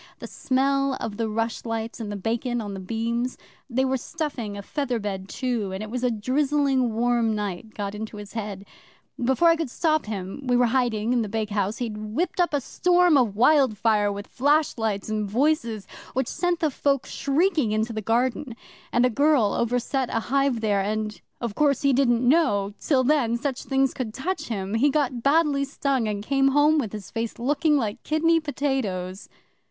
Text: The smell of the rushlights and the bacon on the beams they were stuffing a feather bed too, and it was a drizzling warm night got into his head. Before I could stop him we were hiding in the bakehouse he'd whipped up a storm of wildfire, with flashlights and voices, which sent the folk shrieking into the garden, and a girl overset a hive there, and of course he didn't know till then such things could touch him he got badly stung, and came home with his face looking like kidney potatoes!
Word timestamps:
The 0.17 0.25
smell 0.25 0.95
of 0.99 1.17
the 1.17 1.29
rushlights 1.29 1.99
and 1.99 2.11
the 2.11 2.15
bacon 2.15 2.59
on 2.59 2.73
the 2.73 2.79
beams 2.79 3.37
they 3.69 3.85
were 3.85 3.97
stuffing 3.97 4.57
a 4.57 4.63
feather 4.63 4.97
bed 4.97 5.29
too, 5.29 5.71
and 5.71 5.83
it 5.83 5.91
was 5.91 6.03
a 6.03 6.09
drizzling 6.09 6.95
warm 6.95 7.35
night 7.35 7.75
got 7.75 7.93
into 7.93 8.17
his 8.17 8.33
head. 8.33 8.65
Before 9.23 9.49
I 9.49 9.55
could 9.55 9.69
stop 9.69 10.07
him 10.07 10.41
we 10.43 10.57
were 10.57 10.65
hiding 10.73 11.13
in 11.13 11.21
the 11.21 11.29
bakehouse 11.29 11.77
he'd 11.77 11.97
whipped 11.97 12.39
up 12.41 12.51
a 12.51 12.61
storm 12.61 13.15
of 13.15 13.35
wildfire, 13.35 14.11
with 14.11 14.25
flashlights 14.25 15.07
and 15.07 15.29
voices, 15.29 15.85
which 16.13 16.27
sent 16.27 16.61
the 16.61 16.71
folk 16.71 17.05
shrieking 17.05 17.71
into 17.71 17.93
the 17.93 18.01
garden, 18.01 18.55
and 18.91 19.05
a 19.05 19.09
girl 19.11 19.53
overset 19.53 20.09
a 20.09 20.19
hive 20.31 20.61
there, 20.61 20.81
and 20.81 21.21
of 21.39 21.53
course 21.53 21.83
he 21.83 21.93
didn't 21.93 22.27
know 22.27 22.73
till 22.79 23.03
then 23.03 23.37
such 23.37 23.65
things 23.65 23.93
could 23.93 24.15
touch 24.15 24.47
him 24.47 24.73
he 24.73 24.89
got 24.89 25.21
badly 25.21 25.63
stung, 25.63 26.07
and 26.07 26.23
came 26.25 26.47
home 26.47 26.79
with 26.79 26.91
his 26.91 27.11
face 27.11 27.37
looking 27.37 27.77
like 27.77 28.01
kidney 28.01 28.39
potatoes! 28.39 29.29